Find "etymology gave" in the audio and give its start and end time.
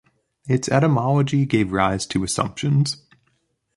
0.69-1.71